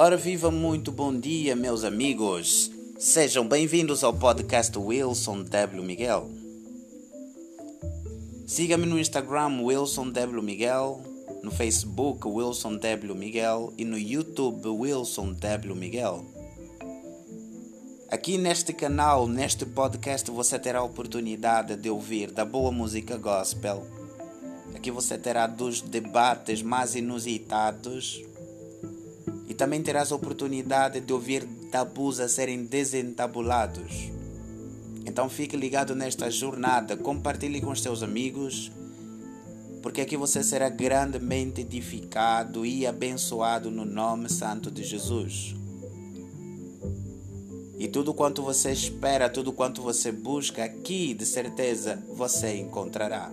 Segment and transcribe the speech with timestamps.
[0.00, 2.70] Ora, viva muito bom dia, meus amigos.
[3.00, 5.82] Sejam bem-vindos ao podcast Wilson W.
[5.82, 6.30] Miguel.
[8.46, 10.40] Siga-me no Instagram Wilson W.
[10.40, 11.02] Miguel,
[11.42, 13.12] no Facebook Wilson W.
[13.16, 15.74] Miguel e no YouTube Wilson W.
[15.74, 16.24] Miguel.
[18.08, 23.84] Aqui neste canal, neste podcast, você terá a oportunidade de ouvir da boa música gospel.
[24.76, 28.22] Aqui você terá dos debates mais inusitados
[29.58, 34.08] também terás a oportunidade de ouvir tabus a serem desentabulados.
[35.04, 38.70] Então fique ligado nesta jornada, compartilhe com os seus amigos,
[39.82, 45.56] porque aqui você será grandemente edificado e abençoado no nome santo de Jesus.
[47.76, 53.28] E tudo quanto você espera, tudo quanto você busca, aqui de certeza você encontrará.